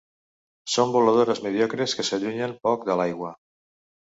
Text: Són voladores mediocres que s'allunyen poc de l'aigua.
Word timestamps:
Són 0.75 0.93
voladores 0.95 1.41
mediocres 1.47 1.95
que 1.99 2.07
s'allunyen 2.09 2.59
poc 2.67 2.89
de 2.89 2.97
l'aigua. 3.03 3.31